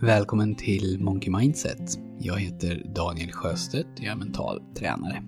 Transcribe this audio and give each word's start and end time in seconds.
Välkommen 0.00 0.54
till 0.54 1.00
Monkey 1.00 1.30
Mindset. 1.30 1.98
Jag 2.18 2.38
heter 2.38 2.82
Daniel 2.94 3.32
Sjöstedt 3.32 3.98
och 3.98 4.04
jag 4.04 4.12
är 4.12 4.16
mental 4.16 4.62
tränare. 4.74 5.22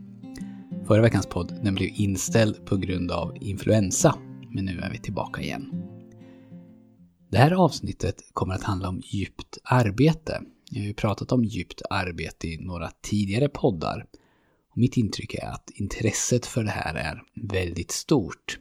Förra 0.87 1.03
veckans 1.03 1.27
podd 1.27 1.61
den 1.63 1.75
blev 1.75 1.89
inställd 1.95 2.67
på 2.67 2.77
grund 2.77 3.11
av 3.11 3.37
influensa, 3.41 4.19
men 4.51 4.65
nu 4.65 4.81
är 4.81 4.91
vi 4.91 4.99
tillbaka 4.99 5.43
igen. 5.43 5.73
Det 7.31 7.39
här 7.39 7.53
avsnittet 7.53 8.17
kommer 8.33 8.55
att 8.55 8.63
handla 8.63 8.89
om 8.89 9.03
djupt 9.05 9.59
arbete. 9.65 10.43
Jag 10.71 10.81
har 10.81 10.87
ju 10.87 10.95
pratat 10.95 11.33
om 11.33 11.45
djupt 11.45 11.83
arbete 11.91 12.49
i 12.49 12.59
några 12.61 12.91
tidigare 13.03 13.49
poddar. 13.49 14.07
Och 14.71 14.79
mitt 14.79 14.97
intryck 14.97 15.35
är 15.35 15.47
att 15.47 15.71
intresset 15.75 16.47
för 16.47 16.65
det 16.65 16.71
här 16.71 16.95
är 16.95 17.23
väldigt 17.35 17.91
stort 17.91 18.59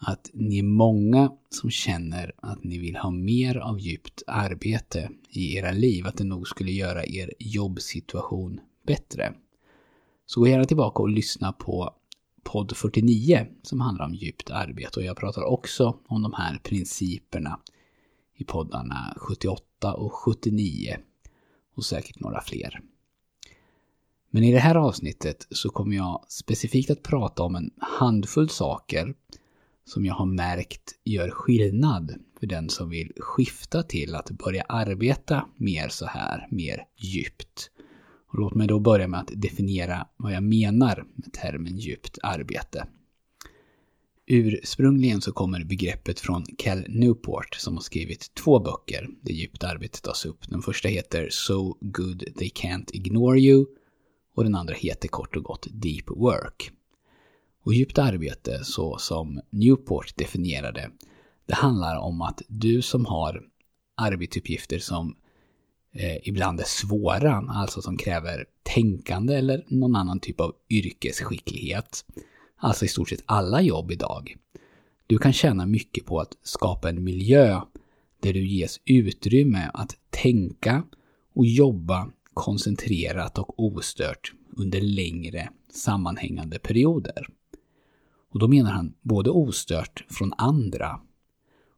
att 0.00 0.30
ni 0.32 0.58
är 0.58 0.62
många 0.62 1.32
som 1.50 1.70
känner 1.70 2.32
att 2.36 2.64
ni 2.64 2.78
vill 2.78 2.96
ha 2.96 3.10
mer 3.10 3.56
av 3.56 3.80
djupt 3.80 4.22
arbete 4.26 5.10
i 5.30 5.56
era 5.56 5.72
liv, 5.72 6.06
att 6.06 6.16
det 6.16 6.24
nog 6.24 6.48
skulle 6.48 6.72
göra 6.72 7.04
er 7.06 7.32
jobbsituation 7.38 8.60
bättre. 8.86 9.34
Så 10.26 10.40
gå 10.40 10.46
gärna 10.46 10.64
tillbaka 10.64 11.02
och 11.02 11.08
lyssna 11.08 11.52
på 11.52 11.94
podd 12.42 12.76
49 12.76 13.46
som 13.62 13.80
handlar 13.80 14.04
om 14.04 14.14
djupt 14.14 14.50
arbete 14.50 15.00
och 15.00 15.06
jag 15.06 15.16
pratar 15.16 15.42
också 15.42 15.98
om 16.08 16.22
de 16.22 16.32
här 16.32 16.58
principerna 16.58 17.60
i 18.36 18.44
poddarna 18.44 19.14
78 19.16 19.94
och 19.94 20.12
79 20.12 20.96
och 21.76 21.84
säkert 21.84 22.20
några 22.20 22.40
fler. 22.40 22.80
Men 24.30 24.44
i 24.44 24.52
det 24.52 24.58
här 24.58 24.74
avsnittet 24.74 25.46
så 25.50 25.70
kommer 25.70 25.96
jag 25.96 26.24
specifikt 26.28 26.90
att 26.90 27.02
prata 27.02 27.42
om 27.42 27.54
en 27.54 27.70
handfull 27.78 28.48
saker 28.48 29.14
som 29.90 30.04
jag 30.04 30.14
har 30.14 30.26
märkt 30.26 30.94
gör 31.04 31.30
skillnad 31.30 32.14
för 32.40 32.46
den 32.46 32.68
som 32.68 32.90
vill 32.90 33.12
skifta 33.16 33.82
till 33.82 34.14
att 34.14 34.30
börja 34.30 34.62
arbeta 34.62 35.48
mer 35.56 35.88
så 35.88 36.06
här, 36.06 36.48
mer 36.50 36.84
djupt. 36.98 37.70
Och 38.28 38.38
låt 38.38 38.54
mig 38.54 38.66
då 38.66 38.80
börja 38.80 39.08
med 39.08 39.20
att 39.20 39.30
definiera 39.34 40.06
vad 40.16 40.32
jag 40.32 40.42
menar 40.42 41.04
med 41.14 41.32
termen 41.32 41.76
djupt 41.76 42.18
arbete. 42.22 42.86
Ursprungligen 44.26 45.20
så 45.20 45.32
kommer 45.32 45.64
begreppet 45.64 46.20
från 46.20 46.44
Cal 46.58 46.84
Newport 46.88 47.54
som 47.54 47.74
har 47.74 47.82
skrivit 47.82 48.34
två 48.34 48.58
böcker 48.58 49.08
där 49.22 49.32
djupt 49.32 49.64
arbete 49.64 50.00
tas 50.00 50.26
upp. 50.26 50.48
Den 50.48 50.62
första 50.62 50.88
heter 50.88 51.28
So 51.30 51.76
Good 51.80 52.24
They 52.38 52.48
Can't 52.48 52.90
Ignore 52.92 53.40
You 53.40 53.66
och 54.34 54.44
den 54.44 54.54
andra 54.54 54.74
heter 54.74 55.08
kort 55.08 55.36
och 55.36 55.44
gott 55.44 55.66
Deep 55.70 56.10
Work. 56.10 56.72
Och 57.62 57.74
djupt 57.74 57.98
arbete, 57.98 58.64
så 58.64 58.98
som 58.98 59.40
Newport 59.50 60.16
definierade, 60.16 60.90
det 61.46 61.54
handlar 61.54 61.96
om 61.96 62.22
att 62.22 62.42
du 62.48 62.82
som 62.82 63.06
har 63.06 63.42
arbetsuppgifter 63.96 64.78
som 64.78 65.16
eh, 65.92 66.28
ibland 66.28 66.60
är 66.60 66.64
svåra, 66.64 67.44
alltså 67.48 67.82
som 67.82 67.96
kräver 67.96 68.44
tänkande 68.62 69.34
eller 69.34 69.64
någon 69.68 69.96
annan 69.96 70.20
typ 70.20 70.40
av 70.40 70.54
yrkesskicklighet, 70.70 72.04
alltså 72.56 72.84
i 72.84 72.88
stort 72.88 73.08
sett 73.08 73.22
alla 73.26 73.62
jobb 73.62 73.90
idag. 73.90 74.36
Du 75.06 75.18
kan 75.18 75.32
tjäna 75.32 75.66
mycket 75.66 76.06
på 76.06 76.20
att 76.20 76.36
skapa 76.42 76.88
en 76.88 77.04
miljö 77.04 77.60
där 78.22 78.32
du 78.32 78.46
ges 78.46 78.80
utrymme 78.84 79.70
att 79.74 79.96
tänka 80.10 80.82
och 81.34 81.46
jobba 81.46 82.10
koncentrerat 82.34 83.38
och 83.38 83.54
ostört 83.64 84.32
under 84.56 84.80
längre 84.80 85.48
sammanhängande 85.72 86.58
perioder. 86.58 87.26
Och 88.30 88.38
då 88.38 88.48
menar 88.48 88.70
han 88.70 88.94
både 89.02 89.30
ostört 89.30 90.04
från 90.08 90.32
andra 90.38 91.00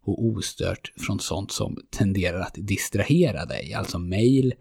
och 0.04 0.24
ostört 0.24 0.92
från 0.96 1.20
sånt 1.20 1.52
som 1.52 1.78
tenderar 1.90 2.40
att 2.40 2.54
distrahera 2.56 3.44
dig, 3.44 3.74
alltså 3.74 3.98
mail, 3.98 4.54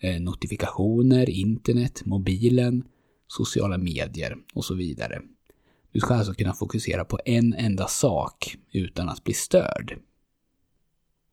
eh, 0.00 0.20
notifikationer, 0.20 1.30
internet, 1.30 2.02
mobilen, 2.04 2.84
sociala 3.26 3.78
medier 3.78 4.36
och 4.54 4.64
så 4.64 4.74
vidare. 4.74 5.22
Du 5.92 6.00
ska 6.00 6.14
alltså 6.14 6.34
kunna 6.34 6.54
fokusera 6.54 7.04
på 7.04 7.18
en 7.24 7.54
enda 7.54 7.86
sak 7.86 8.56
utan 8.72 9.08
att 9.08 9.24
bli 9.24 9.34
störd. 9.34 9.98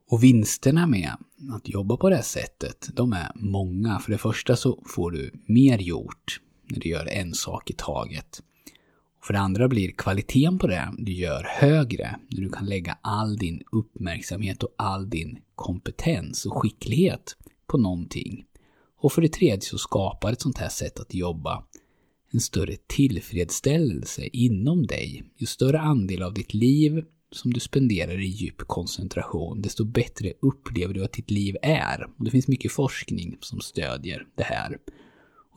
Och 0.09 0.23
vinsterna 0.23 0.87
med 0.87 1.11
att 1.51 1.69
jobba 1.69 1.97
på 1.97 2.09
det 2.09 2.15
här 2.15 2.23
sättet, 2.23 2.89
de 2.93 3.13
är 3.13 3.31
många. 3.35 3.99
För 3.99 4.11
det 4.11 4.17
första 4.17 4.55
så 4.55 4.83
får 4.85 5.11
du 5.11 5.31
mer 5.45 5.77
gjort 5.77 6.41
när 6.63 6.79
du 6.79 6.89
gör 6.89 7.05
en 7.05 7.33
sak 7.33 7.69
i 7.69 7.73
taget. 7.73 8.43
För 9.29 9.33
det 9.33 9.39
andra 9.39 9.67
blir 9.67 9.91
kvaliteten 9.91 10.59
på 10.59 10.67
det 10.67 10.93
du 10.97 11.11
gör 11.11 11.43
högre 11.49 12.19
när 12.29 12.41
du 12.41 12.49
kan 12.49 12.65
lägga 12.65 12.97
all 13.01 13.37
din 13.37 13.63
uppmärksamhet 13.71 14.63
och 14.63 14.75
all 14.77 15.09
din 15.09 15.39
kompetens 15.55 16.45
och 16.45 16.61
skicklighet 16.61 17.35
på 17.67 17.77
någonting. 17.77 18.45
Och 19.01 19.11
för 19.11 19.21
det 19.21 19.33
tredje 19.33 19.61
så 19.61 19.77
skapar 19.77 20.31
ett 20.31 20.41
sånt 20.41 20.57
här 20.57 20.69
sätt 20.69 20.99
att 20.99 21.13
jobba 21.13 21.63
en 22.31 22.39
större 22.39 22.75
tillfredsställelse 22.87 24.23
inom 24.33 24.87
dig. 24.87 25.23
Ju 25.37 25.45
större 25.45 25.79
andel 25.79 26.23
av 26.23 26.33
ditt 26.33 26.53
liv 26.53 27.03
som 27.31 27.53
du 27.53 27.59
spenderar 27.59 28.19
i 28.19 28.27
djup 28.27 28.57
koncentration, 28.57 29.61
desto 29.61 29.85
bättre 29.85 30.33
upplever 30.41 30.93
du 30.93 31.03
att 31.03 31.13
ditt 31.13 31.31
liv 31.31 31.55
är. 31.61 32.07
Och 32.17 32.25
det 32.25 32.31
finns 32.31 32.47
mycket 32.47 32.71
forskning 32.71 33.37
som 33.39 33.61
stödjer 33.61 34.27
det 34.35 34.43
här. 34.43 34.77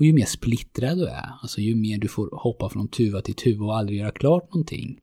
Och 0.03 0.07
ju 0.07 0.13
mer 0.13 0.25
splittrad 0.25 0.99
du 0.99 1.07
är, 1.07 1.31
alltså 1.43 1.61
ju 1.61 1.75
mer 1.75 1.99
du 1.99 2.09
får 2.09 2.31
hoppa 2.33 2.69
från 2.69 2.89
tuva 2.89 3.21
till 3.21 3.35
tuva 3.35 3.65
och 3.65 3.77
aldrig 3.77 3.99
göra 3.99 4.11
klart 4.11 4.45
någonting, 4.45 5.01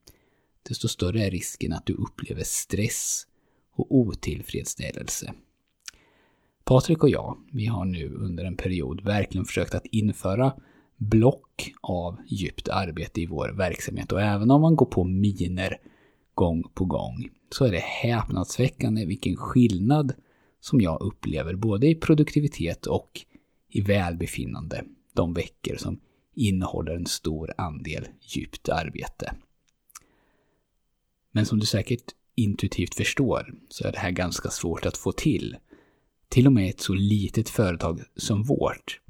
desto 0.69 0.87
större 0.87 1.25
är 1.25 1.31
risken 1.31 1.73
att 1.73 1.85
du 1.85 1.93
upplever 1.93 2.43
stress 2.43 3.27
och 3.71 3.95
otillfredsställelse. 3.95 5.33
Patrik 6.63 7.03
och 7.03 7.09
jag, 7.09 7.37
vi 7.51 7.65
har 7.65 7.85
nu 7.85 8.13
under 8.13 8.45
en 8.45 8.57
period 8.57 9.03
verkligen 9.03 9.45
försökt 9.45 9.75
att 9.75 9.85
införa 9.85 10.53
block 10.97 11.73
av 11.81 12.17
djupt 12.27 12.69
arbete 12.69 13.21
i 13.21 13.25
vår 13.25 13.49
verksamhet 13.49 14.11
och 14.11 14.21
även 14.21 14.51
om 14.51 14.61
man 14.61 14.75
går 14.75 14.85
på 14.85 15.03
miner 15.03 15.77
gång 16.33 16.63
på 16.73 16.85
gång 16.85 17.29
så 17.49 17.65
är 17.65 17.71
det 17.71 17.83
häpnadsväckande 17.83 19.05
vilken 19.05 19.35
skillnad 19.35 20.13
som 20.59 20.81
jag 20.81 21.01
upplever 21.01 21.55
både 21.55 21.87
i 21.87 21.95
produktivitet 21.95 22.85
och 22.85 23.25
i 23.69 23.81
välbefinnande 23.81 24.83
de 25.13 25.33
veckor 25.33 25.75
som 25.75 25.99
innehåller 26.35 26.91
en 26.91 27.05
stor 27.05 27.53
andel 27.57 28.07
djupt 28.21 28.69
arbete. 28.69 29.35
Men 31.31 31.45
som 31.45 31.59
du 31.59 31.65
säkert 31.65 32.03
intuitivt 32.35 32.95
förstår 32.95 33.53
så 33.69 33.87
är 33.87 33.91
det 33.91 33.99
här 33.99 34.11
ganska 34.11 34.49
svårt 34.49 34.85
att 34.85 34.97
få 34.97 35.11
till. 35.11 35.57
Till 36.29 36.47
och 36.47 36.53
med 36.53 36.69
ett 36.69 36.79
så 36.79 36.93
litet 36.93 37.49
företag 37.49 38.01
som 38.15 38.43
vårt. 38.43 39.01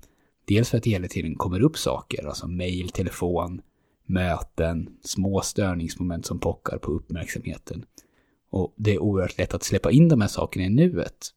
Dels 0.46 0.70
för 0.70 0.78
att 0.78 0.84
det 0.84 0.90
hela 0.90 1.08
tiden 1.08 1.36
kommer 1.36 1.62
upp 1.62 1.78
saker, 1.78 2.28
alltså 2.28 2.48
mejl, 2.48 2.90
telefon, 2.90 3.62
möten, 4.06 4.90
små 5.04 5.42
störningsmoment 5.42 6.26
som 6.26 6.40
pockar 6.40 6.78
på 6.78 6.92
uppmärksamheten. 6.92 7.86
Och 8.50 8.74
det 8.78 8.94
är 8.94 9.00
oerhört 9.00 9.38
lätt 9.38 9.54
att 9.54 9.64
släppa 9.64 9.92
in 9.92 10.10
de 10.10 10.22
här 10.22 10.28
sakerna 10.28 10.66
i 10.66 10.70
nuet. 10.70 11.34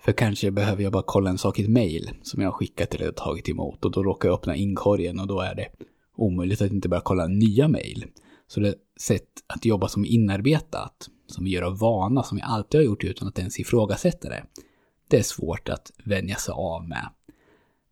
För 0.00 0.12
kanske 0.12 0.50
behöver 0.50 0.82
jag 0.82 0.92
bara 0.92 1.02
kolla 1.06 1.30
en 1.30 1.38
sak 1.38 1.58
i 1.58 1.62
ett 1.62 1.70
mail 1.70 2.10
som 2.22 2.42
jag 2.42 2.48
har 2.48 2.58
skickat 2.58 2.94
eller 2.94 3.12
tagit 3.12 3.48
emot 3.48 3.84
och 3.84 3.90
då 3.90 4.02
råkar 4.02 4.28
jag 4.28 4.34
öppna 4.34 4.56
inkorgen 4.56 5.20
och 5.20 5.26
då 5.26 5.40
är 5.40 5.54
det 5.54 5.68
omöjligt 6.16 6.62
att 6.62 6.72
inte 6.72 6.88
börja 6.88 7.00
kolla 7.00 7.26
nya 7.26 7.68
mail. 7.68 8.04
Så 8.46 8.60
det 8.60 8.68
är 8.68 8.74
sätt 9.00 9.28
att 9.46 9.64
jobba 9.64 9.88
som 9.88 10.04
inarbetat, 10.04 11.08
som 11.26 11.44
vi 11.44 11.50
gör 11.50 11.62
av 11.62 11.78
vana, 11.78 12.22
som 12.22 12.36
vi 12.36 12.42
alltid 12.42 12.80
har 12.80 12.84
gjort 12.84 13.04
utan 13.04 13.28
att 13.28 13.38
ens 13.38 13.60
ifrågasätta 13.60 14.28
det. 14.28 14.44
Det 15.08 15.18
är 15.18 15.22
svårt 15.22 15.68
att 15.68 15.92
vänja 16.04 16.36
sig 16.36 16.52
av 16.52 16.88
med. 16.88 17.08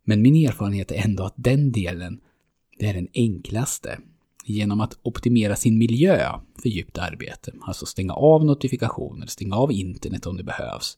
Men 0.03 0.21
min 0.21 0.47
erfarenhet 0.47 0.91
är 0.91 1.05
ändå 1.05 1.23
att 1.23 1.33
den 1.35 1.71
delen, 1.71 2.19
det 2.79 2.85
är 2.85 2.93
den 2.93 3.07
enklaste. 3.13 3.99
Genom 4.45 4.81
att 4.81 4.99
optimera 5.01 5.55
sin 5.55 5.77
miljö 5.77 6.39
för 6.61 6.69
djupt 6.69 6.97
arbete, 6.97 7.53
alltså 7.61 7.85
stänga 7.85 8.13
av 8.13 8.45
notifikationer, 8.45 9.27
stänga 9.27 9.55
av 9.55 9.71
internet 9.71 10.25
om 10.25 10.37
det 10.37 10.43
behövs, 10.43 10.97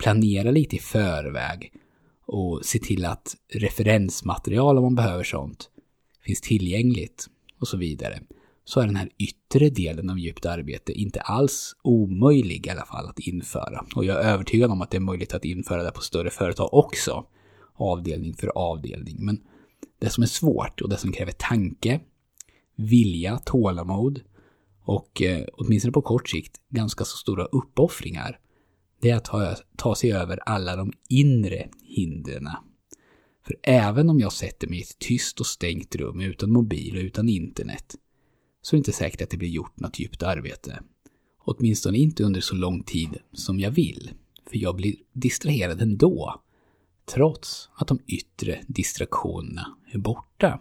planera 0.00 0.50
lite 0.50 0.76
i 0.76 0.78
förväg 0.78 1.72
och 2.26 2.60
se 2.64 2.78
till 2.78 3.04
att 3.04 3.36
referensmaterial 3.48 4.78
om 4.78 4.84
man 4.84 4.94
behöver 4.94 5.24
sånt 5.24 5.70
finns 6.24 6.40
tillgängligt 6.40 7.26
och 7.60 7.68
så 7.68 7.76
vidare. 7.76 8.20
Så 8.64 8.80
är 8.80 8.86
den 8.86 8.96
här 8.96 9.08
yttre 9.18 9.70
delen 9.70 10.10
av 10.10 10.18
djupt 10.18 10.46
arbete 10.46 10.92
inte 10.92 11.20
alls 11.20 11.76
omöjlig 11.82 12.66
i 12.66 12.70
alla 12.70 12.86
fall 12.86 13.08
att 13.08 13.18
införa. 13.18 13.84
Och 13.94 14.04
jag 14.04 14.24
är 14.24 14.28
övertygad 14.28 14.70
om 14.70 14.82
att 14.82 14.90
det 14.90 14.96
är 14.96 15.00
möjligt 15.00 15.34
att 15.34 15.44
införa 15.44 15.82
det 15.82 15.90
på 15.90 16.00
större 16.00 16.30
företag 16.30 16.74
också. 16.74 17.26
Avdelning 17.74 18.34
för 18.34 18.48
avdelning. 18.48 19.16
Men 19.18 19.40
det 19.98 20.10
som 20.10 20.22
är 20.22 20.26
svårt 20.26 20.80
och 20.80 20.88
det 20.88 20.96
som 20.96 21.12
kräver 21.12 21.32
tanke, 21.32 22.00
vilja, 22.76 23.38
tålamod 23.38 24.20
och 24.84 25.22
eh, 25.22 25.44
åtminstone 25.52 25.92
på 25.92 26.02
kort 26.02 26.28
sikt 26.28 26.56
ganska 26.68 27.04
så 27.04 27.16
stora 27.16 27.44
uppoffringar 27.44 28.38
det 29.00 29.10
är 29.10 29.16
att 29.16 29.24
ta, 29.24 29.56
ta 29.76 29.94
sig 29.94 30.12
över 30.12 30.40
alla 30.46 30.76
de 30.76 30.92
inre 31.08 31.68
hindren. 31.82 32.48
För 33.46 33.56
även 33.62 34.10
om 34.10 34.20
jag 34.20 34.32
sätter 34.32 34.68
mig 34.68 34.78
i 34.78 34.82
ett 34.82 34.98
tyst 34.98 35.40
och 35.40 35.46
stängt 35.46 35.96
rum 35.96 36.20
utan 36.20 36.52
mobil 36.52 36.96
och 36.96 37.02
utan 37.02 37.28
internet 37.28 37.96
så 38.62 38.76
är 38.76 38.78
det 38.78 38.80
inte 38.80 38.92
säkert 38.92 39.22
att 39.22 39.30
det 39.30 39.36
blir 39.36 39.48
gjort 39.48 39.80
något 39.80 39.98
djupt 39.98 40.22
arbete. 40.22 40.82
Åtminstone 41.38 41.98
inte 41.98 42.24
under 42.24 42.40
så 42.40 42.54
lång 42.54 42.82
tid 42.82 43.18
som 43.32 43.60
jag 43.60 43.70
vill. 43.70 44.10
för 44.50 44.56
jag 44.56 44.76
blir 44.76 44.94
distraherad 45.12 45.82
ändå. 45.82 46.42
Trots 47.04 47.68
att 47.74 47.88
de 47.88 47.98
yttre 48.06 48.60
distraktionerna 48.66 49.76
är 49.92 49.98
borta. 49.98 50.60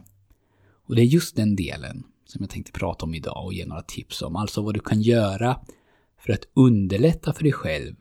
Och 0.86 0.96
det 0.96 1.02
är 1.02 1.06
just 1.06 1.36
den 1.36 1.56
delen 1.56 2.04
som 2.26 2.42
jag 2.42 2.50
tänkte 2.50 2.72
prata 2.72 3.06
om 3.06 3.16
idag 3.16 3.46
och 3.46 3.54
ge 3.54 3.66
några 3.66 3.82
tips 3.82 4.22
om. 4.22 4.36
Alltså 4.36 4.62
vad 4.62 4.74
du 4.74 4.80
kan 4.80 5.02
göra 5.02 5.60
för 6.18 6.34
att 6.34 6.46
underlätta 6.54 7.34
för 7.34 7.44
dig 7.44 7.54
själv 7.54 7.96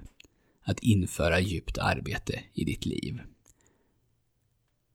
att 0.68 0.80
införa 0.80 1.40
djupt 1.40 1.78
arbete 1.78 2.42
i 2.54 2.64
ditt 2.64 2.86
liv. 2.86 3.20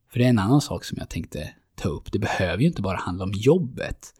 För 0.08 0.18
det 0.18 0.24
är 0.24 0.28
en 0.28 0.38
annan 0.38 0.60
sak 0.60 0.84
som 0.84 0.98
jag 0.98 1.10
tänkte 1.10 1.54
ta 1.74 1.88
upp. 1.88 2.12
Det 2.12 2.18
behöver 2.18 2.58
ju 2.58 2.66
inte 2.66 2.82
bara 2.82 2.96
handla 2.96 3.24
om 3.24 3.32
jobbet. 3.34 4.14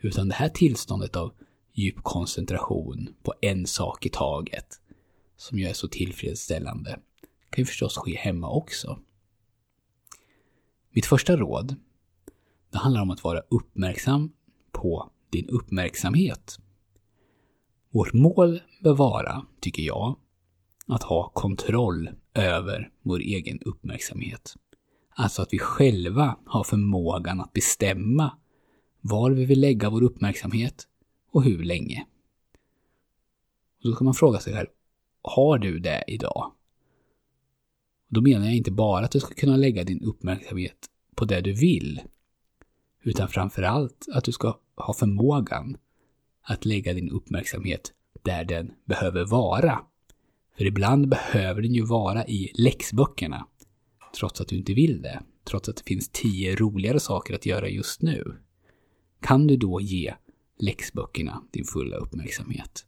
Utan 0.00 0.28
det 0.28 0.34
här 0.34 0.48
tillståndet 0.48 1.16
av 1.16 1.32
djup 1.72 1.96
koncentration 2.02 3.14
på 3.22 3.34
en 3.40 3.66
sak 3.66 4.06
i 4.06 4.08
taget, 4.08 4.80
som 5.36 5.58
ju 5.58 5.66
är 5.66 5.72
så 5.72 5.88
tillfredsställande, 5.88 7.00
kan 7.50 7.62
ju 7.62 7.66
förstås 7.66 7.96
ske 7.96 8.16
hemma 8.16 8.50
också. 8.50 8.98
Mitt 10.90 11.06
första 11.06 11.36
råd, 11.36 11.76
det 12.70 12.78
handlar 12.78 13.02
om 13.02 13.10
att 13.10 13.24
vara 13.24 13.42
uppmärksam 13.48 14.32
på 14.72 15.10
din 15.30 15.48
uppmärksamhet. 15.48 16.58
Vårt 17.90 18.12
mål 18.12 18.60
bör 18.82 18.94
vara, 18.94 19.46
tycker 19.60 19.82
jag, 19.82 20.16
att 20.90 21.02
ha 21.02 21.28
kontroll 21.28 22.10
över 22.34 22.90
vår 23.02 23.18
egen 23.20 23.58
uppmärksamhet. 23.60 24.56
Alltså 25.14 25.42
att 25.42 25.52
vi 25.52 25.58
själva 25.58 26.36
har 26.46 26.64
förmågan 26.64 27.40
att 27.40 27.52
bestämma 27.52 28.38
var 29.00 29.30
vi 29.30 29.44
vill 29.44 29.60
lägga 29.60 29.90
vår 29.90 30.02
uppmärksamhet 30.02 30.86
och 31.32 31.44
hur 31.44 31.64
länge. 31.64 32.06
Och 33.84 33.90
då 33.90 33.96
kan 33.96 34.04
man 34.04 34.14
fråga 34.14 34.38
sig 34.38 34.54
själv, 34.54 34.68
har 35.22 35.58
du 35.58 35.78
det 35.78 36.04
idag? 36.06 36.52
Då 38.08 38.20
menar 38.20 38.44
jag 38.46 38.56
inte 38.56 38.70
bara 38.70 39.04
att 39.04 39.10
du 39.10 39.20
ska 39.20 39.34
kunna 39.34 39.56
lägga 39.56 39.84
din 39.84 40.02
uppmärksamhet 40.02 40.86
på 41.14 41.24
det 41.24 41.40
du 41.40 41.52
vill, 41.52 42.00
utan 43.02 43.28
framförallt 43.28 44.06
att 44.12 44.24
du 44.24 44.32
ska 44.32 44.58
ha 44.76 44.94
förmågan 44.94 45.76
att 46.42 46.64
lägga 46.64 46.94
din 46.94 47.10
uppmärksamhet 47.10 47.92
där 48.22 48.44
den 48.44 48.72
behöver 48.84 49.24
vara. 49.24 49.84
För 50.60 50.66
ibland 50.66 51.08
behöver 51.08 51.62
den 51.62 51.74
ju 51.74 51.84
vara 51.84 52.26
i 52.26 52.52
läxböckerna, 52.54 53.46
trots 54.18 54.40
att 54.40 54.48
du 54.48 54.56
inte 54.56 54.74
vill 54.74 55.02
det, 55.02 55.22
trots 55.44 55.68
att 55.68 55.76
det 55.76 55.82
finns 55.86 56.08
tio 56.08 56.56
roligare 56.56 57.00
saker 57.00 57.34
att 57.34 57.46
göra 57.46 57.68
just 57.68 58.02
nu. 58.02 58.36
Kan 59.20 59.46
du 59.46 59.56
då 59.56 59.80
ge 59.80 60.14
läxböckerna 60.58 61.42
din 61.50 61.64
fulla 61.64 61.96
uppmärksamhet? 61.96 62.86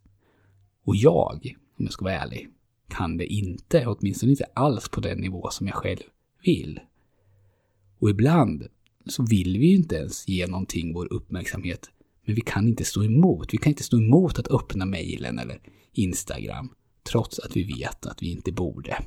Och 0.85 0.95
jag, 0.95 1.55
om 1.77 1.85
jag 1.85 1.93
ska 1.93 2.05
vara 2.05 2.13
ärlig, 2.13 2.49
kan 2.87 3.17
det 3.17 3.25
inte, 3.25 3.85
åtminstone 3.87 4.31
inte 4.31 4.45
alls 4.53 4.89
på 4.89 5.01
den 5.01 5.17
nivå 5.17 5.49
som 5.49 5.67
jag 5.67 5.75
själv 5.75 6.03
vill. 6.43 6.79
Och 7.99 8.09
ibland 8.09 8.67
så 9.05 9.23
vill 9.23 9.57
vi 9.59 9.67
ju 9.67 9.75
inte 9.75 9.95
ens 9.95 10.27
ge 10.27 10.47
någonting 10.47 10.93
vår 10.93 11.13
uppmärksamhet, 11.13 11.89
men 12.25 12.35
vi 12.35 12.41
kan 12.41 12.67
inte 12.67 12.85
stå 12.85 13.03
emot. 13.03 13.53
Vi 13.53 13.57
kan 13.57 13.69
inte 13.71 13.83
stå 13.83 13.97
emot 13.97 14.39
att 14.39 14.51
öppna 14.51 14.85
mejlen 14.85 15.39
eller 15.39 15.61
Instagram, 15.93 16.69
trots 17.03 17.39
att 17.39 17.55
vi 17.55 17.63
vet 17.63 18.05
att 18.05 18.23
vi 18.23 18.31
inte 18.31 18.51
borde. 18.51 19.05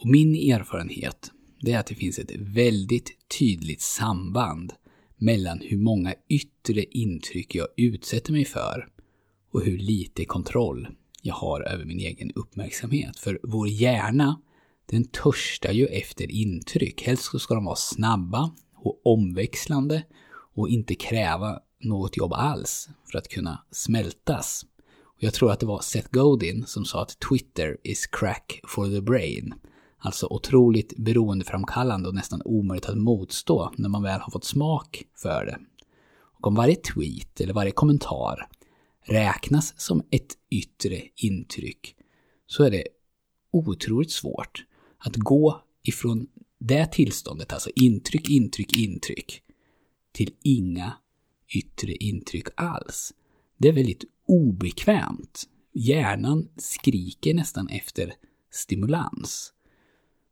Och 0.00 0.08
min 0.08 0.34
erfarenhet, 0.34 1.30
det 1.60 1.72
är 1.72 1.78
att 1.78 1.86
det 1.86 1.94
finns 1.94 2.18
ett 2.18 2.32
väldigt 2.36 3.10
tydligt 3.38 3.80
samband 3.80 4.72
mellan 5.16 5.60
hur 5.60 5.78
många 5.78 6.14
yttre 6.28 6.84
intryck 6.84 7.54
jag 7.54 7.68
utsätter 7.76 8.32
mig 8.32 8.44
för 8.44 8.88
och 9.52 9.62
hur 9.62 9.78
lite 9.78 10.24
kontroll 10.24 10.88
jag 11.22 11.34
har 11.34 11.60
över 11.60 11.84
min 11.84 12.00
egen 12.00 12.30
uppmärksamhet. 12.34 13.18
För 13.18 13.40
vår 13.42 13.68
hjärna, 13.68 14.40
den 14.86 15.04
törstar 15.04 15.72
ju 15.72 15.86
efter 15.86 16.30
intryck. 16.30 17.02
Helst 17.02 17.40
ska 17.40 17.54
de 17.54 17.64
vara 17.64 17.76
snabba 17.76 18.54
och 18.74 19.00
omväxlande 19.04 20.04
och 20.54 20.68
inte 20.68 20.94
kräva 20.94 21.60
något 21.80 22.16
jobb 22.16 22.32
alls 22.32 22.88
för 23.10 23.18
att 23.18 23.28
kunna 23.28 23.64
smältas. 23.70 24.66
Och 25.16 25.22
jag 25.22 25.34
tror 25.34 25.52
att 25.52 25.60
det 25.60 25.66
var 25.66 25.80
Seth 25.80 26.08
Godin 26.10 26.66
som 26.66 26.84
sa 26.84 27.02
att 27.02 27.18
Twitter 27.28 27.76
is 27.82 28.06
crack 28.06 28.60
for 28.68 28.90
the 28.90 29.00
brain. 29.00 29.54
Alltså 29.98 30.26
otroligt 30.30 30.96
beroendeframkallande 30.96 32.08
och 32.08 32.14
nästan 32.14 32.42
omöjligt 32.44 32.88
att 32.88 32.98
motstå 32.98 33.72
när 33.76 33.88
man 33.88 34.02
väl 34.02 34.20
har 34.20 34.30
fått 34.30 34.44
smak 34.44 35.04
för 35.14 35.46
det. 35.46 35.58
Och 36.38 36.46
om 36.46 36.54
varje 36.54 36.76
tweet 36.76 37.40
eller 37.40 37.54
varje 37.54 37.70
kommentar 37.70 38.48
räknas 39.04 39.74
som 39.80 40.02
ett 40.10 40.34
yttre 40.50 41.02
intryck 41.16 41.96
så 42.46 42.64
är 42.64 42.70
det 42.70 42.84
otroligt 43.50 44.12
svårt 44.12 44.64
att 44.98 45.16
gå 45.16 45.62
ifrån 45.82 46.26
det 46.58 46.86
tillståndet, 46.86 47.52
alltså 47.52 47.70
intryck, 47.76 48.30
intryck, 48.30 48.76
intryck, 48.76 49.42
till 50.12 50.34
inga 50.42 50.92
yttre 51.48 51.92
intryck 51.92 52.46
alls. 52.56 53.12
Det 53.58 53.68
är 53.68 53.72
väldigt 53.72 54.04
obekvämt. 54.26 55.44
Hjärnan 55.72 56.48
skriker 56.56 57.34
nästan 57.34 57.68
efter 57.68 58.14
stimulans. 58.50 59.52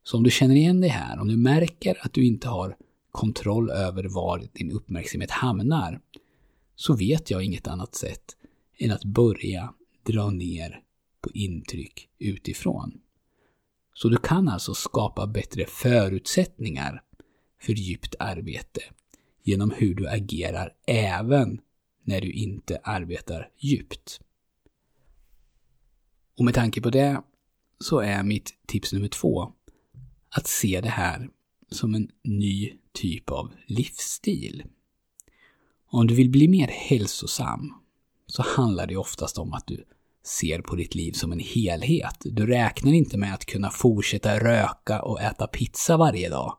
Så 0.03 0.17
om 0.17 0.23
du 0.23 0.31
känner 0.31 0.55
igen 0.55 0.81
det 0.81 0.89
här, 0.89 1.19
om 1.19 1.29
du 1.29 1.37
märker 1.37 2.07
att 2.07 2.13
du 2.13 2.27
inte 2.27 2.49
har 2.49 2.77
kontroll 3.11 3.71
över 3.71 4.05
var 4.05 4.49
din 4.53 4.71
uppmärksamhet 4.71 5.31
hamnar, 5.31 6.01
så 6.77 6.97
vet 6.97 7.31
jag 7.31 7.43
inget 7.43 7.67
annat 7.67 7.95
sätt 7.95 8.37
än 8.79 8.91
att 8.91 9.05
börja 9.05 9.75
dra 10.07 10.31
ner 10.31 10.81
på 11.21 11.31
intryck 11.31 12.09
utifrån. 12.19 13.01
Så 13.95 14.09
du 14.09 14.17
kan 14.17 14.49
alltså 14.49 14.75
skapa 14.75 15.27
bättre 15.27 15.65
förutsättningar 15.67 17.03
för 17.61 17.73
djupt 17.73 18.15
arbete 18.19 18.81
genom 19.43 19.71
hur 19.71 19.95
du 19.95 20.09
agerar 20.09 20.73
även 20.87 21.61
när 22.05 22.21
du 22.21 22.33
inte 22.33 22.81
arbetar 22.85 23.49
djupt. 23.59 24.21
Och 26.39 26.45
med 26.45 26.55
tanke 26.55 26.81
på 26.81 26.91
det 26.91 27.23
så 27.81 28.01
är 28.01 28.23
mitt 28.23 28.55
tips 28.67 28.93
nummer 28.93 29.09
två 29.09 29.53
att 30.37 30.47
se 30.47 30.81
det 30.81 30.89
här 30.89 31.29
som 31.71 31.95
en 31.95 32.09
ny 32.25 32.73
typ 32.93 33.31
av 33.31 33.53
livsstil. 33.67 34.65
Om 35.87 36.07
du 36.07 36.15
vill 36.15 36.31
bli 36.31 36.49
mer 36.49 36.69
hälsosam 36.69 37.75
så 38.27 38.43
handlar 38.43 38.87
det 38.87 38.97
oftast 38.97 39.39
om 39.39 39.53
att 39.53 39.67
du 39.67 39.85
ser 40.27 40.63
på 40.63 40.77
ditt 40.77 40.95
liv 40.95 41.13
som 41.13 41.33
en 41.33 41.39
helhet. 41.39 42.17
Du 42.25 42.47
räknar 42.47 42.93
inte 42.93 43.19
med 43.19 43.35
att 43.35 43.47
kunna 43.47 43.71
fortsätta 43.71 44.39
röka 44.39 45.03
och 45.03 45.21
äta 45.21 45.47
pizza 45.47 45.97
varje 45.97 46.29
dag 46.29 46.59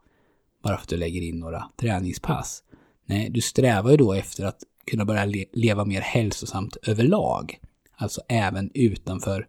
bara 0.65 0.75
för 0.75 0.83
att 0.83 0.89
du 0.89 0.97
lägger 0.97 1.21
in 1.21 1.39
några 1.39 1.69
träningspass. 1.77 2.63
Nej, 3.05 3.29
du 3.29 3.41
strävar 3.41 3.91
ju 3.91 3.97
då 3.97 4.13
efter 4.13 4.45
att 4.45 4.63
kunna 4.85 5.05
börja 5.05 5.25
le 5.25 5.45
leva 5.53 5.85
mer 5.85 6.01
hälsosamt 6.01 6.77
överlag. 6.83 7.59
Alltså 7.91 8.21
även 8.29 8.71
utanför 8.73 9.47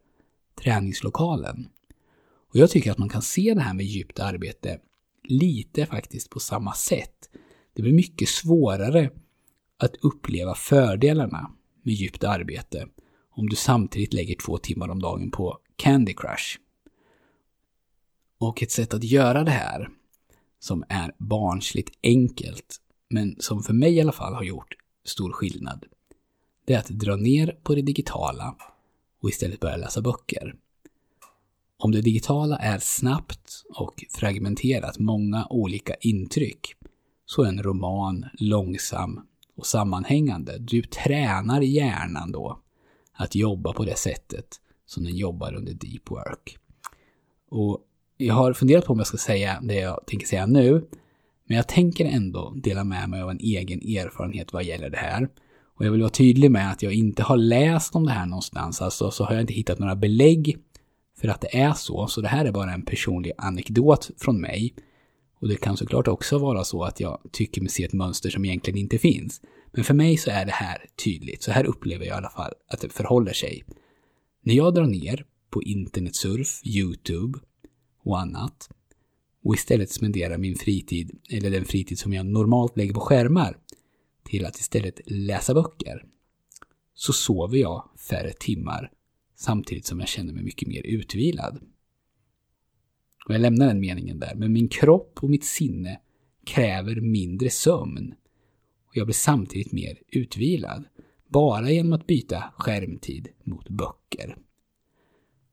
träningslokalen. 0.63 1.69
Och 2.51 2.57
jag 2.57 2.71
tycker 2.71 2.91
att 2.91 2.99
man 2.99 3.09
kan 3.09 3.23
se 3.23 3.55
det 3.55 3.61
här 3.61 3.75
med 3.75 3.87
djupt 3.87 4.21
arbete 4.21 4.79
lite 5.25 5.87
faktiskt 5.87 6.31
på 6.31 6.41
samma 6.41 6.73
sätt. 6.73 7.31
Det 7.75 7.83
blir 7.83 7.93
mycket 7.93 8.29
svårare 8.29 9.11
att 9.79 9.97
uppleva 9.97 10.55
fördelarna 10.55 11.51
med 11.83 11.95
djupt 11.95 12.25
arbete 12.25 12.87
om 13.31 13.49
du 13.49 13.57
samtidigt 13.57 14.13
lägger 14.13 14.35
två 14.35 14.59
timmar 14.59 14.89
om 14.89 15.03
dagen 15.03 15.31
på 15.31 15.59
Candy 15.77 16.15
Crush. 16.15 16.59
Och 18.39 18.63
ett 18.63 18.71
sätt 18.71 18.95
att 18.95 19.05
göra 19.05 19.45
det 19.45 19.51
här, 19.51 19.89
som 20.59 20.85
är 20.89 21.15
barnsligt 21.19 21.99
enkelt, 22.03 22.77
men 23.09 23.37
som 23.39 23.63
för 23.63 23.73
mig 23.73 23.97
i 23.97 24.01
alla 24.01 24.13
fall 24.13 24.35
har 24.35 24.43
gjort 24.43 24.75
stor 25.09 25.33
skillnad, 25.33 25.85
det 26.65 26.75
är 26.75 26.79
att 26.79 26.89
dra 26.89 27.17
ner 27.17 27.59
på 27.63 27.75
det 27.75 27.83
digitala 27.83 28.57
och 29.23 29.29
istället 29.29 29.61
börja 29.61 29.77
läsa 29.77 30.01
böcker. 30.01 30.55
Om 31.79 31.93
det 31.93 32.01
digitala 32.01 32.57
är 32.57 32.79
snabbt 32.79 33.65
och 33.75 34.05
fragmenterat, 34.11 34.99
många 34.99 35.47
olika 35.51 35.95
intryck, 35.95 36.75
så 37.27 37.43
är 37.43 37.49
en 37.49 37.63
roman 37.63 38.27
långsam 38.33 39.21
och 39.57 39.67
sammanhängande. 39.67 40.59
Du 40.59 40.83
tränar 40.83 41.61
hjärnan 41.61 42.33
då 42.33 42.61
att 43.13 43.35
jobba 43.35 43.73
på 43.73 43.85
det 43.85 43.99
sättet 43.99 44.61
som 44.87 45.05
den 45.05 45.17
jobbar 45.17 45.55
under 45.55 45.73
deep 45.73 46.11
work. 46.11 46.59
Och 47.49 47.81
jag 48.17 48.35
har 48.35 48.53
funderat 48.53 48.85
på 48.85 48.93
om 48.93 48.99
jag 48.99 49.07
ska 49.07 49.17
säga 49.17 49.61
det 49.63 49.75
jag 49.75 50.07
tänker 50.07 50.27
säga 50.27 50.47
nu, 50.47 50.89
men 51.47 51.57
jag 51.57 51.69
tänker 51.69 52.05
ändå 52.05 52.55
dela 52.57 52.85
med 52.85 53.09
mig 53.09 53.23
av 53.23 53.31
en 53.31 53.41
egen 53.41 53.79
erfarenhet 53.81 54.53
vad 54.53 54.65
gäller 54.65 54.91
det 54.91 54.97
här. 54.97 55.29
Och 55.77 55.87
jag 55.87 55.93
vill 55.93 56.01
vara 56.01 56.11
tydlig 56.11 56.51
med 56.51 56.71
att 56.71 56.83
jag 56.83 56.93
inte 56.93 57.23
har 57.23 57.37
läst 57.37 57.95
om 57.95 58.07
det 58.07 58.13
här 58.13 58.27
någonstans, 58.27 58.83
alltså 58.83 59.11
så 59.11 59.25
har 59.25 59.33
jag 59.33 59.41
inte 59.41 59.53
hittat 59.53 59.79
några 59.79 59.97
belägg 59.97 60.59
för 61.21 61.29
att 61.29 61.41
det 61.41 61.57
är 61.57 61.73
så. 61.73 62.07
Så 62.07 62.21
det 62.21 62.29
här 62.29 62.45
är 62.45 62.53
bara 62.53 62.73
en 62.73 62.83
personlig 62.83 63.33
anekdot 63.39 64.11
från 64.19 64.41
mig. 64.41 64.75
Och 65.41 65.49
det 65.49 65.57
kan 65.57 65.77
såklart 65.77 66.09
också 66.09 66.39
vara 66.39 66.65
så 66.65 66.85
att 66.85 67.01
jag 67.01 67.21
tycker 67.33 67.61
mig 67.61 67.71
se 67.71 67.85
ett 67.85 67.93
mönster 67.93 68.31
som 68.31 68.45
egentligen 68.45 68.79
inte 68.79 68.99
finns. 68.99 69.41
Men 69.73 69.85
för 69.85 69.95
mig 69.95 70.17
så 70.17 70.31
är 70.31 70.45
det 70.45 70.53
här 70.53 70.79
tydligt. 71.05 71.43
Så 71.43 71.53
här 71.53 71.65
upplever 71.65 72.05
jag 72.05 72.15
i 72.15 72.19
alla 72.19 72.31
fall 72.31 72.53
att 72.69 72.81
det 72.81 72.89
förhåller 72.89 73.33
sig. 73.33 73.65
När 74.43 74.55
jag 74.55 74.75
drar 74.75 74.87
ner 74.87 75.25
på 75.51 75.63
internetsurf, 75.63 76.61
YouTube 76.65 77.39
och 78.05 78.21
annat 78.21 78.69
och 79.47 79.55
istället 79.55 79.91
spendera 79.91 80.39
min 80.39 80.57
fritid, 80.57 81.19
eller 81.31 81.51
den 81.51 81.65
fritid 81.65 81.99
som 81.99 82.13
jag 82.13 82.27
normalt 82.27 82.77
lägger 82.77 82.95
på 82.95 83.01
skärmar, 83.01 83.59
till 84.25 84.47
att 84.47 84.57
istället 84.57 85.01
läsa 85.07 85.55
böcker, 85.55 86.05
så 86.95 87.13
sover 87.13 87.59
jag 87.59 87.91
färre 88.09 88.33
timmar 88.33 88.93
samtidigt 89.37 89.87
som 89.87 90.01
jag 90.01 90.09
känner 90.09 90.33
mig 90.33 90.43
mycket 90.43 90.69
mer 90.69 90.87
utvilad. 90.87 91.61
Och 93.27 93.35
jag 93.35 93.41
lämnar 93.41 93.67
den 93.67 93.81
meningen 93.81 94.19
där, 94.19 94.35
men 94.35 94.53
min 94.53 94.69
kropp 94.69 95.19
och 95.23 95.31
mitt 95.31 95.45
sinne 95.45 96.01
kräver 96.45 97.01
mindre 97.01 97.51
sömn. 97.51 98.15
Och 98.89 98.97
jag 98.97 99.07
blir 99.07 99.15
samtidigt 99.15 99.73
mer 99.73 99.99
utvilad, 100.09 100.85
bara 101.29 101.71
genom 101.71 101.93
att 101.93 102.07
byta 102.07 102.45
skärmtid 102.57 103.29
mot 103.45 103.69
böcker. 103.69 104.37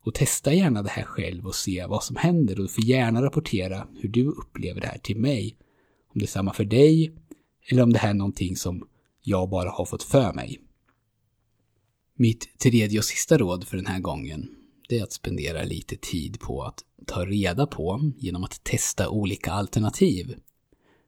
Och 0.04 0.14
testa 0.14 0.54
gärna 0.54 0.82
det 0.84 0.90
här 0.90 1.04
själv 1.04 1.48
och 1.48 1.56
se 1.56 1.86
vad 1.86 2.04
som 2.04 2.16
händer 2.16 2.56
och 2.56 2.62
du 2.62 2.68
får 2.68 2.84
gärna 2.84 3.22
rapportera 3.22 3.88
hur 4.00 4.10
du 4.10 4.26
upplever 4.26 4.82
det 4.82 4.88
här 4.88 4.98
till 4.98 5.18
mig. 5.18 5.58
Om 6.14 6.20
det 6.20 6.26
är 6.26 6.28
samma 6.28 6.54
för 6.54 6.66
dig 6.66 7.14
eller 7.70 7.84
om 7.84 7.94
det 7.94 8.00
här 8.00 8.10
är 8.10 8.14
någonting 8.14 8.56
som 8.56 8.88
jag 9.22 9.50
bara 9.50 9.70
har 9.70 9.86
fått 9.86 10.04
för 10.04 10.34
mig. 10.34 10.60
Mitt 12.16 12.60
tredje 12.60 13.00
och 13.00 13.06
sista 13.06 13.38
råd 13.38 13.68
för 13.68 13.78
den 13.78 13.86
här 13.86 14.00
gången 14.00 14.50
det 14.90 15.00
är 15.00 15.04
att 15.04 15.14
spendera 15.14 15.64
lite 15.64 15.96
tid 15.96 16.40
på 16.40 16.64
att 16.64 16.84
ta 17.06 17.26
reda 17.26 17.68
på, 17.68 18.12
genom 18.18 18.44
att 18.44 18.64
testa 18.64 19.10
olika 19.10 19.52
alternativ, 19.52 20.36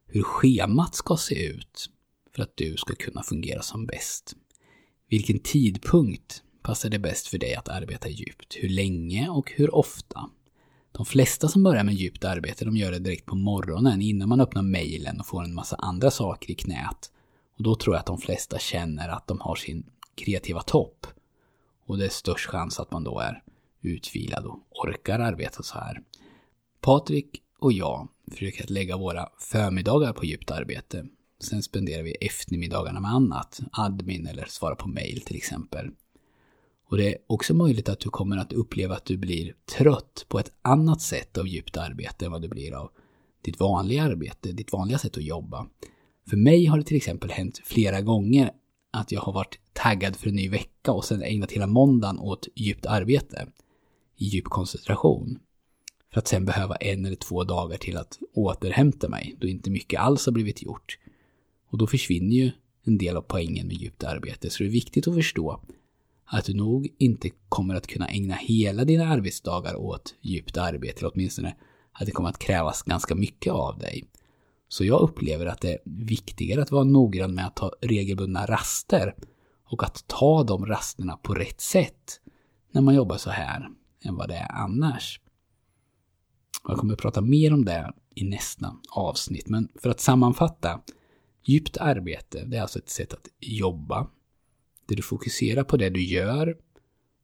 hur 0.08 0.24
schemat 0.24 0.96
ska 0.96 1.18
se 1.18 1.46
ut 1.46 1.90
för 2.36 2.44
att 2.44 2.58
du 2.58 2.78
ska 2.78 2.96
kunna 2.96 3.24
fungera 3.24 3.62
som 3.62 3.86
bäst. 3.86 4.36
Vilken 5.10 5.40
tidpunkt 5.40 6.44
passar 6.66 6.90
det 6.90 7.00
bäst 7.00 7.28
för 7.28 7.38
dig 7.38 7.56
att 7.56 7.70
arbeta 7.70 8.10
djupt? 8.10 8.56
Hur 8.56 8.70
länge 8.70 9.30
och 9.30 9.52
hur 9.52 9.76
ofta? 9.76 10.30
De 10.92 11.06
flesta 11.06 11.48
som 11.48 11.64
börjar 11.64 11.84
med 11.84 11.94
djupt 11.94 12.24
arbete, 12.24 12.66
de 12.66 12.78
gör 12.78 12.92
det 12.92 13.00
direkt 13.00 13.26
på 13.26 13.36
morgonen 13.36 14.02
innan 14.02 14.30
man 14.30 14.42
öppnar 14.42 14.62
mejlen 14.62 15.20
och 15.20 15.26
får 15.26 15.44
en 15.44 15.54
massa 15.54 15.76
andra 15.76 16.12
saker 16.12 16.52
i 16.52 16.56
knät. 16.56 17.12
Och 17.58 17.64
då 17.64 17.76
tror 17.76 17.96
jag 17.96 18.00
att 18.00 18.06
de 18.06 18.18
flesta 18.18 18.60
känner 18.60 19.10
att 19.10 19.28
de 19.28 19.40
har 19.40 19.56
sin 19.56 19.86
kreativa 20.16 20.62
topp. 20.62 21.08
Och 21.86 21.98
det 21.98 22.06
är 22.06 22.10
störst 22.10 22.46
chans 22.46 22.80
att 22.80 22.92
man 22.92 23.04
då 23.04 23.20
är 23.20 23.44
utvilad 23.82 24.46
och 24.46 24.60
orkar 24.84 25.20
arbeta 25.20 25.64
så 25.64 25.80
här. 25.80 26.02
Patrik 26.82 27.42
och 27.60 27.74
jag 27.74 28.08
försöker 28.32 28.64
att 28.64 28.70
lägga 28.70 28.98
våra 28.98 29.30
förmiddagar 29.40 30.14
på 30.14 30.26
djupt 30.26 30.52
arbete. 30.52 31.06
Sen 31.40 31.64
spenderar 31.64 32.04
vi 32.04 32.12
eftermiddagarna 32.12 33.00
med 33.00 33.12
annat, 33.12 33.60
admin 33.72 34.28
eller 34.28 34.46
svara 34.46 34.76
på 34.76 34.88
mail 34.88 35.22
till 35.22 35.36
exempel. 35.36 35.92
Och 36.88 36.98
det 36.98 37.14
är 37.14 37.18
också 37.28 37.54
möjligt 37.54 37.90
att 37.90 38.00
du 38.00 38.10
kommer 38.10 38.38
att 38.38 38.54
uppleva 38.54 38.96
att 38.96 39.06
du 39.06 39.18
blir 39.18 39.54
trött 39.78 40.26
på 40.28 40.40
ett 40.40 40.52
annat 40.62 41.02
sätt 41.02 41.38
av 41.38 41.48
djupt 41.48 41.78
arbete 41.78 42.26
än 42.26 42.32
vad 42.32 42.42
du 42.42 42.48
blir 42.48 42.74
av 42.74 42.92
ditt 43.42 43.60
vanliga 43.60 44.04
arbete, 44.04 44.52
ditt 44.52 44.72
vanliga 44.72 44.98
sätt 44.98 45.18
att 45.18 45.24
jobba. 45.24 45.68
För 46.30 46.38
mig 46.38 46.66
har 46.66 46.78
det 46.78 46.84
till 46.84 46.98
exempel 46.98 47.32
hänt 47.32 47.62
flera 47.64 48.02
gånger 48.02 48.52
att 48.92 49.12
jag 49.12 49.22
har 49.22 49.34
varit 49.34 49.60
taggad 49.74 50.16
för 50.16 50.30
en 50.30 50.36
ny 50.36 50.50
vecka 50.50 50.92
och 50.92 51.06
sen 51.06 51.24
ägnat 51.24 51.52
hela 51.52 51.68
måndagen 51.68 52.20
åt 52.20 52.48
djupt 52.56 52.86
arbete. 52.86 53.48
I 54.18 54.26
djup 54.26 54.46
koncentration. 54.46 55.40
För 56.14 56.20
att 56.20 56.28
sen 56.28 56.46
behöva 56.46 56.76
en 56.76 57.06
eller 57.06 57.16
två 57.16 57.44
dagar 57.44 57.78
till 57.78 57.98
att 57.98 58.20
återhämta 58.34 59.10
mig, 59.10 59.36
då 59.40 59.48
inte 59.48 59.70
mycket 59.70 60.00
alls 60.00 60.26
har 60.26 60.34
blivit 60.34 60.64
gjort. 60.64 60.98
Och 61.70 61.78
då 61.78 61.88
försvinner 61.88 62.36
ju 62.36 62.52
en 62.84 62.98
del 62.98 63.18
av 63.18 63.22
poängen 63.22 63.68
med 63.68 63.76
djupt 63.76 64.04
arbete, 64.04 64.50
så 64.50 64.64
det 64.64 64.70
är 64.70 64.72
viktigt 64.72 65.08
att 65.08 65.16
förstå 65.16 65.62
att 66.26 66.46
du 66.46 66.54
nog 66.54 66.88
inte 66.98 67.30
kommer 67.50 67.76
att 67.76 67.88
kunna 67.88 68.08
ägna 68.08 68.34
hela 68.34 68.86
dina 68.86 69.08
arbetsdagar 69.08 69.76
åt 69.76 70.16
djupt 70.22 70.58
arbete, 70.58 71.00
eller 71.00 71.12
åtminstone 71.14 71.56
att 71.92 72.06
det 72.06 72.12
kommer 72.12 72.30
att 72.30 72.40
krävas 72.40 72.84
ganska 72.84 73.16
mycket 73.16 73.54
av 73.54 73.80
dig. 73.80 74.06
Så 74.68 74.86
jag 74.86 75.02
upplever 75.02 75.46
att 75.46 75.62
det 75.62 75.74
är 75.74 75.80
viktigare 75.86 76.62
att 76.62 76.72
vara 76.72 76.84
noggrann 76.84 77.36
med 77.36 77.46
att 77.46 77.56
ta 77.56 77.72
regelbundna 77.82 78.46
raster 78.46 79.16
och 79.66 79.84
att 79.84 80.08
ta 80.08 80.44
de 80.44 80.66
rasterna 80.66 81.18
på 81.18 81.34
rätt 81.34 81.62
sätt 81.62 82.20
när 82.72 82.82
man 82.82 82.96
jobbar 82.96 83.18
så 83.18 83.30
här 83.30 83.70
än 84.04 84.16
vad 84.16 84.30
det 84.30 84.36
är 84.36 84.52
annars. 84.52 85.20
Jag 86.68 86.78
kommer 86.78 86.94
att 86.94 87.00
prata 87.00 87.22
mer 87.22 87.54
om 87.54 87.66
det 87.66 87.94
i 88.16 88.24
nästa 88.24 88.76
avsnitt, 88.90 89.50
men 89.50 89.70
för 89.82 89.90
att 89.90 90.00
sammanfatta. 90.00 90.82
Djupt 91.48 91.78
arbete, 91.78 92.46
det 92.46 92.58
är 92.58 92.62
alltså 92.62 92.80
ett 92.80 92.90
sätt 92.90 93.14
att 93.14 93.28
jobba 93.40 94.08
där 94.88 94.96
du 94.96 95.02
fokuserar 95.02 95.64
på 95.64 95.78
det 95.78 95.90
du 95.90 96.04
gör, 96.04 96.58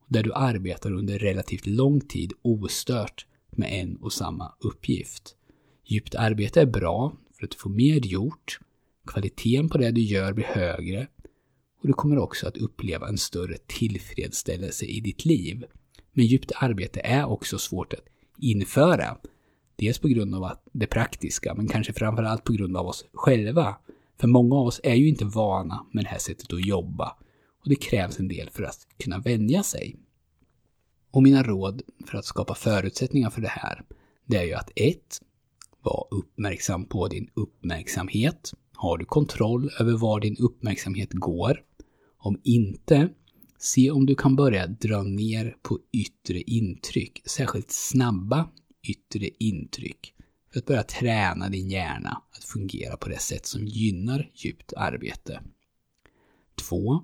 där 0.08 0.24
du 0.24 0.34
arbetar 0.34 0.92
under 0.92 1.20
relativt 1.20 1.66
lång 1.66 2.02
tid 2.02 2.34
ostört 2.42 3.26
med 3.52 3.82
en 3.82 3.96
och 3.96 4.14
samma 4.14 4.54
uppgift. 4.60 5.36
Djupt 5.86 6.16
arbete 6.16 6.62
är 6.62 6.66
bra 6.66 7.14
för 7.38 7.46
att 7.46 7.52
du 7.52 7.58
får 7.58 7.70
mer 7.70 8.00
gjort, 8.06 8.60
kvaliteten 9.08 9.70
på 9.70 9.78
det 9.78 9.92
du 9.92 10.02
gör 10.02 10.34
blir 10.34 10.46
högre 10.46 11.08
och 11.82 11.88
du 11.88 11.94
kommer 11.94 12.18
också 12.18 12.48
att 12.48 12.58
uppleva 12.58 13.08
en 13.08 13.18
större 13.18 13.58
tillfredsställelse 13.68 14.86
i 14.86 15.00
ditt 15.00 15.26
liv. 15.26 15.66
Men 16.14 16.26
djupt 16.26 16.52
arbete 16.56 17.00
är 17.00 17.26
också 17.26 17.58
svårt 17.58 17.94
att 17.94 18.06
införa. 18.38 19.18
Dels 19.76 20.00
på 20.00 20.08
grund 20.08 20.36
av 20.36 20.52
det 20.72 20.88
praktiska, 20.88 21.54
men 21.54 21.68
kanske 21.68 21.94
framförallt 21.94 22.44
på 22.44 22.54
grund 22.54 22.78
av 22.78 22.88
oss 22.88 23.06
själva. 23.14 23.76
För 24.20 24.28
många 24.28 24.56
av 24.56 24.68
oss 24.68 24.82
är 24.84 24.96
ju 24.96 25.08
inte 25.08 25.26
vana 25.26 25.86
med 25.92 26.04
det 26.04 26.10
här 26.10 26.20
sättet 26.20 26.54
att 26.54 26.66
jobba 26.66 27.18
och 27.62 27.70
det 27.70 27.76
krävs 27.76 28.20
en 28.20 28.28
del 28.28 28.50
för 28.50 28.64
att 28.64 28.88
kunna 29.04 29.20
vänja 29.20 29.64
sig. 29.64 29.96
Och 31.12 31.24
mina 31.24 31.44
råd 31.44 31.82
för 32.08 32.18
att 32.18 32.26
skapa 32.26 32.56
förutsättningar 32.56 33.30
för 33.30 33.42
det 33.42 33.48
här, 33.48 33.84
det 34.26 34.38
är 34.38 34.44
ju 34.44 34.54
att 34.54 34.72
1. 34.76 34.98
Var 35.84 36.08
uppmärksam 36.12 36.86
på 36.86 37.08
din 37.08 37.30
uppmärksamhet. 37.34 38.54
Har 38.74 38.98
du 38.98 39.06
kontroll 39.06 39.70
över 39.80 39.94
var 39.94 40.20
din 40.20 40.38
uppmärksamhet 40.40 41.10
går? 41.12 41.64
Om 42.18 42.40
inte, 42.44 43.10
se 43.60 43.92
om 43.92 44.06
du 44.06 44.16
kan 44.16 44.36
börja 44.36 44.68
dra 44.68 45.04
ner 45.04 45.56
på 45.62 45.80
yttre 45.92 46.42
intryck, 46.42 47.22
särskilt 47.26 47.72
snabba 47.72 48.50
yttre 48.88 49.30
intryck, 49.40 50.14
för 50.54 50.60
att 50.60 50.66
börja 50.66 50.84
träna 50.84 51.50
din 51.50 51.70
hjärna 51.70 52.22
att 52.32 52.44
fungera 52.44 52.98
på 52.98 53.10
det 53.10 53.20
sätt 53.20 53.46
som 53.46 53.68
gynnar 53.68 54.32
djupt 54.36 54.74
arbete. 54.74 55.42
2. 56.70 57.04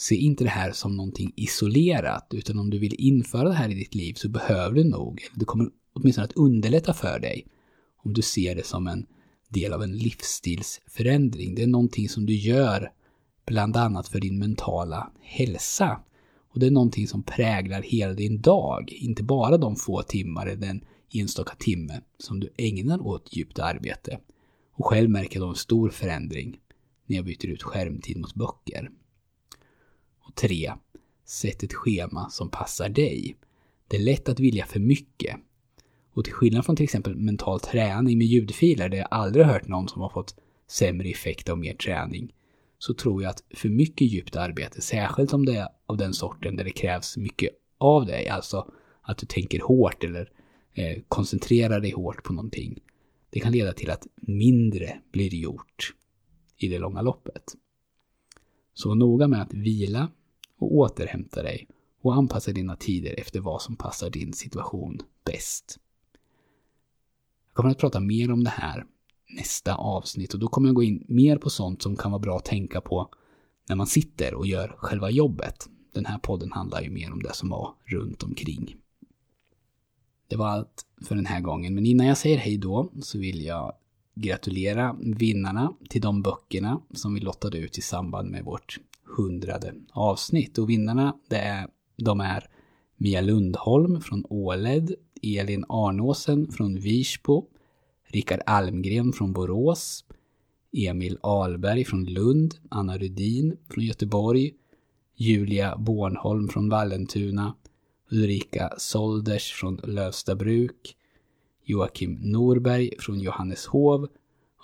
Se 0.00 0.14
inte 0.14 0.44
det 0.44 0.50
här 0.50 0.72
som 0.72 0.96
någonting 0.96 1.32
isolerat, 1.36 2.26
utan 2.34 2.58
om 2.58 2.70
du 2.70 2.78
vill 2.78 2.94
införa 2.98 3.48
det 3.48 3.54
här 3.54 3.68
i 3.68 3.74
ditt 3.74 3.94
liv 3.94 4.14
så 4.14 4.28
behöver 4.28 4.74
du 4.74 4.84
nog, 4.84 5.22
eller 5.30 5.38
det 5.38 5.44
kommer 5.44 5.68
åtminstone 5.92 6.24
att 6.24 6.36
underlätta 6.36 6.94
för 6.94 7.18
dig, 7.20 7.46
om 7.96 8.12
du 8.12 8.22
ser 8.22 8.54
det 8.54 8.66
som 8.66 8.86
en 8.86 9.06
del 9.48 9.72
av 9.72 9.82
en 9.82 9.96
livsstilsförändring. 9.96 11.54
Det 11.54 11.62
är 11.62 11.66
någonting 11.66 12.08
som 12.08 12.26
du 12.26 12.34
gör 12.34 12.92
bland 13.46 13.76
annat 13.76 14.08
för 14.08 14.20
din 14.20 14.38
mentala 14.38 15.12
hälsa. 15.20 16.00
Och 16.52 16.60
det 16.60 16.66
är 16.66 16.70
någonting 16.70 17.08
som 17.08 17.22
präglar 17.22 17.82
hela 17.82 18.12
din 18.12 18.40
dag, 18.40 18.92
inte 18.92 19.22
bara 19.22 19.58
de 19.58 19.76
få 19.76 20.02
timmar 20.02 20.46
eller 20.46 20.66
den 20.66 20.84
enstaka 21.12 21.54
timme 21.58 22.00
som 22.18 22.40
du 22.40 22.52
ägnar 22.56 23.06
åt 23.06 23.36
djupt 23.36 23.58
arbete. 23.58 24.18
Och 24.72 24.86
själv 24.86 25.10
märker 25.10 25.40
jag 25.40 25.48
en 25.48 25.54
stor 25.54 25.90
förändring 25.90 26.56
när 27.06 27.16
jag 27.16 27.24
byter 27.24 27.46
ut 27.46 27.62
skärmtid 27.62 28.16
mot 28.16 28.34
böcker. 28.34 28.90
Och 30.28 30.34
3. 30.34 30.72
Sätt 31.24 31.62
ett 31.62 31.74
schema 31.74 32.30
som 32.30 32.50
passar 32.50 32.88
dig. 32.88 33.36
Det 33.88 33.96
är 33.96 34.00
lätt 34.00 34.28
att 34.28 34.40
vilja 34.40 34.66
för 34.66 34.80
mycket. 34.80 35.36
Och 36.12 36.24
till 36.24 36.32
skillnad 36.32 36.64
från 36.64 36.76
till 36.76 36.84
exempel 36.84 37.16
mental 37.16 37.60
träning 37.60 38.18
med 38.18 38.26
ljudfiler, 38.26 38.88
där 38.88 38.98
jag 38.98 39.08
aldrig 39.10 39.46
hört 39.46 39.68
någon 39.68 39.88
som 39.88 40.02
har 40.02 40.08
fått 40.08 40.34
sämre 40.68 41.08
effekt 41.08 41.48
av 41.48 41.58
mer 41.58 41.74
träning, 41.74 42.32
så 42.78 42.94
tror 42.94 43.22
jag 43.22 43.30
att 43.30 43.42
för 43.54 43.68
mycket 43.68 44.12
djupt 44.12 44.36
arbete, 44.36 44.80
särskilt 44.80 45.32
om 45.32 45.44
det 45.44 45.56
är 45.56 45.68
av 45.86 45.96
den 45.96 46.14
sorten 46.14 46.56
där 46.56 46.64
det 46.64 46.70
krävs 46.70 47.16
mycket 47.16 47.50
av 47.78 48.06
dig, 48.06 48.28
alltså 48.28 48.72
att 49.02 49.18
du 49.18 49.26
tänker 49.26 49.60
hårt 49.60 50.04
eller 50.04 50.30
eh, 50.74 51.02
koncentrerar 51.08 51.80
dig 51.80 51.90
hårt 51.90 52.22
på 52.22 52.32
någonting, 52.32 52.78
det 53.30 53.40
kan 53.40 53.52
leda 53.52 53.72
till 53.72 53.90
att 53.90 54.06
mindre 54.16 55.00
blir 55.12 55.34
gjort 55.34 55.94
i 56.56 56.68
det 56.68 56.78
långa 56.78 57.02
loppet. 57.02 57.54
Så 58.74 58.88
var 58.88 58.96
noga 58.96 59.28
med 59.28 59.42
att 59.42 59.54
vila 59.54 60.08
och 60.58 60.74
återhämta 60.74 61.42
dig 61.42 61.68
och 62.02 62.14
anpassa 62.14 62.52
dina 62.52 62.76
tider 62.76 63.20
efter 63.20 63.40
vad 63.40 63.62
som 63.62 63.76
passar 63.76 64.10
din 64.10 64.32
situation 64.32 65.00
bäst. 65.24 65.78
Jag 67.48 67.54
kommer 67.54 67.70
att 67.70 67.78
prata 67.78 68.00
mer 68.00 68.32
om 68.32 68.44
det 68.44 68.50
här 68.50 68.86
nästa 69.36 69.74
avsnitt 69.74 70.34
och 70.34 70.40
då 70.40 70.48
kommer 70.48 70.68
jag 70.68 70.74
gå 70.74 70.82
in 70.82 71.04
mer 71.08 71.38
på 71.38 71.50
sånt 71.50 71.82
som 71.82 71.96
kan 71.96 72.10
vara 72.10 72.20
bra 72.20 72.36
att 72.36 72.44
tänka 72.44 72.80
på 72.80 73.08
när 73.68 73.76
man 73.76 73.86
sitter 73.86 74.34
och 74.34 74.46
gör 74.46 74.74
själva 74.78 75.10
jobbet. 75.10 75.68
Den 75.92 76.06
här 76.06 76.18
podden 76.18 76.52
handlar 76.52 76.82
ju 76.82 76.90
mer 76.90 77.12
om 77.12 77.22
det 77.22 77.34
som 77.34 77.48
var 77.48 77.74
runt 77.84 78.22
omkring. 78.22 78.76
Det 80.28 80.36
var 80.36 80.48
allt 80.48 80.86
för 81.06 81.14
den 81.14 81.26
här 81.26 81.40
gången, 81.40 81.74
men 81.74 81.86
innan 81.86 82.06
jag 82.06 82.18
säger 82.18 82.38
hej 82.38 82.58
då 82.58 82.92
så 83.00 83.18
vill 83.18 83.44
jag 83.44 83.72
gratulera 84.14 84.96
vinnarna 85.00 85.72
till 85.88 86.00
de 86.00 86.22
böckerna 86.22 86.80
som 86.94 87.14
vi 87.14 87.20
lottade 87.20 87.58
ut 87.58 87.78
i 87.78 87.80
samband 87.80 88.30
med 88.30 88.44
vårt 88.44 88.78
hundrade 89.16 89.74
avsnitt. 89.92 90.58
Och 90.58 90.70
vinnarna, 90.70 91.16
det 91.28 91.36
är, 91.36 91.68
de 91.96 92.20
är 92.20 92.48
Mia 92.96 93.20
Lundholm 93.20 94.00
från 94.00 94.24
Åled, 94.28 94.94
Elin 95.22 95.64
Arnåsen 95.68 96.52
från 96.52 96.80
Virsbo, 96.80 97.46
Rickard 98.04 98.40
Almgren 98.46 99.12
från 99.12 99.32
Borås, 99.32 100.04
Emil 100.72 101.18
Alberg 101.22 101.84
från 101.84 102.04
Lund, 102.04 102.54
Anna 102.68 102.98
Rudin 102.98 103.56
från 103.70 103.84
Göteborg, 103.84 104.54
Julia 105.16 105.76
Bornholm 105.76 106.48
från 106.48 106.68
Vallentuna, 106.68 107.54
Ulrika 108.10 108.74
Solders 108.78 109.52
från 109.52 109.80
Lövstabruk, 109.84 110.96
Joakim 111.64 112.18
Norberg 112.22 112.90
från 112.98 113.20
Johanneshov 113.20 114.08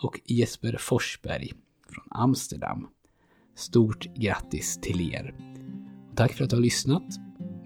och 0.02 0.20
Jesper 0.24 0.76
Forsberg 0.80 1.52
från 1.88 2.04
Amsterdam. 2.10 2.88
Stort 3.56 4.14
grattis 4.14 4.80
till 4.80 5.14
er! 5.14 5.34
tack 6.16 6.32
för 6.32 6.44
att 6.44 6.50
du 6.50 6.56
har 6.56 6.62
lyssnat. 6.62 7.02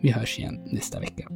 Vi 0.02 0.10
hörs 0.10 0.38
igen 0.38 0.60
nästa 0.72 1.00
vecka. 1.00 1.28